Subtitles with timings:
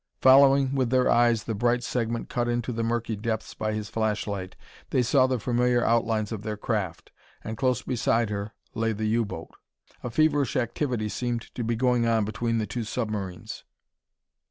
[0.19, 4.55] Following with their eyes the bright segment cut into the murky depths by his flashlight,
[4.89, 7.11] they saw the familiar outlines of their craft;
[7.43, 9.55] and close beside her lay the U boat.
[10.01, 13.63] A feverish activity seemed to be going on between the two submarines.